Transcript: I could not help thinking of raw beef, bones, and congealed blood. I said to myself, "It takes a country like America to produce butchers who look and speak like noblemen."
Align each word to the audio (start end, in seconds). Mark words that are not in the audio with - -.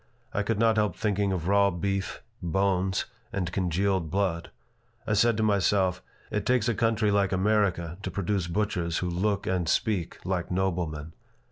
I 0.33 0.41
could 0.41 0.57
not 0.57 0.77
help 0.77 0.95
thinking 0.95 1.31
of 1.31 1.47
raw 1.47 1.69
beef, 1.69 2.23
bones, 2.41 3.05
and 3.31 3.51
congealed 3.51 4.09
blood. 4.09 4.49
I 5.05 5.13
said 5.13 5.37
to 5.37 5.43
myself, 5.43 6.01
"It 6.31 6.43
takes 6.43 6.67
a 6.67 6.73
country 6.73 7.11
like 7.11 7.31
America 7.31 7.99
to 8.01 8.09
produce 8.09 8.47
butchers 8.47 8.97
who 8.97 9.07
look 9.07 9.45
and 9.45 9.69
speak 9.69 10.17
like 10.25 10.49
noblemen." 10.49 11.13